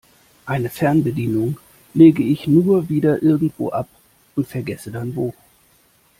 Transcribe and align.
Eine 0.47 0.71
Fernbedienung 0.71 1.59
lege 1.93 2.23
ich 2.23 2.47
nur 2.47 2.89
wieder 2.89 3.21
irgendwo 3.21 3.69
ab 3.69 3.87
und 4.35 4.47
vergesse 4.47 4.89
dann 4.91 5.15
wo. 5.15 5.31